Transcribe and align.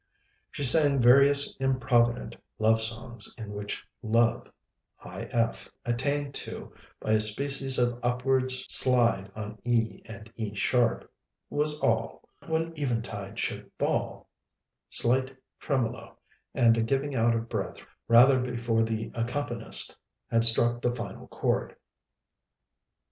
She 0.49 0.63
sang 0.63 0.97
various 0.97 1.55
improvident 1.57 2.35
love 2.57 2.81
songs 2.81 3.35
in 3.37 3.53
which 3.53 3.85
Love 4.01 4.51
high 4.95 5.25
F, 5.25 5.69
attained 5.85 6.33
to 6.33 6.73
by 6.99 7.11
a 7.11 7.19
species 7.19 7.77
of 7.77 7.99
upwards 8.01 8.65
slide 8.67 9.31
on 9.35 9.59
E 9.63 10.01
and 10.05 10.33
E 10.37 10.55
sharp 10.55 11.07
was 11.51 11.79
all, 11.83 12.27
When 12.47 12.73
eventide 12.75 13.37
should 13.37 13.69
fall 13.77 14.27
slight 14.89 15.37
tremolo 15.59 16.17
and 16.55 16.75
a 16.79 16.81
giving 16.81 17.13
out 17.15 17.35
of 17.35 17.47
breath 17.47 17.77
rather 18.07 18.39
before 18.39 18.81
the 18.81 19.11
accompanist 19.13 19.95
had 20.31 20.43
struck 20.43 20.81
the 20.81 20.91
final 20.91 21.27
chord. 21.27 21.75